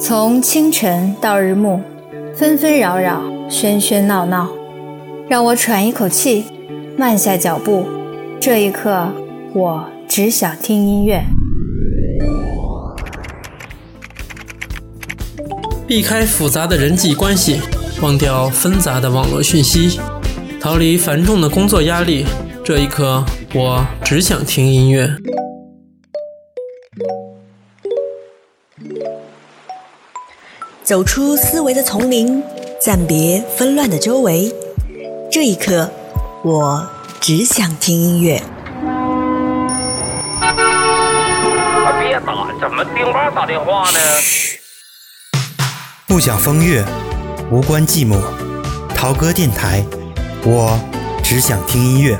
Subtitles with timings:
[0.00, 1.80] 从清晨到日暮，
[2.34, 4.48] 纷纷扰扰，喧喧闹闹，
[5.28, 6.44] 让我喘一口气，
[6.96, 7.86] 慢下脚步。
[8.40, 9.08] 这一刻，
[9.54, 11.22] 我只想听音乐。
[15.86, 17.60] 避开复杂的人际关系，
[18.02, 19.98] 忘掉纷杂的网络讯息，
[20.60, 22.26] 逃离繁重的工作压力。
[22.64, 25.10] 这一刻，我只想听音乐。
[30.82, 32.42] 走出思维的丛林，
[32.80, 34.52] 暂别纷乱的周围。
[35.30, 35.88] 这一刻，
[36.42, 36.88] 我
[37.20, 38.42] 只想听音乐。
[42.00, 43.98] 别打，怎么丁妈打电话呢？
[46.08, 46.84] 不想风月，
[47.52, 48.20] 无关寂寞。
[48.94, 49.84] 陶哥电台，
[50.44, 50.76] 我
[51.22, 52.18] 只想听音乐。